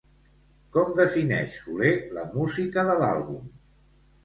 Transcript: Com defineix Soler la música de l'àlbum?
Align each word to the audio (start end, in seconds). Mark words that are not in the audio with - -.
Com 0.77 0.89
defineix 0.99 1.59
Soler 1.67 1.93
la 2.17 2.25
música 2.33 2.89
de 2.91 2.99
l'àlbum? 3.05 3.49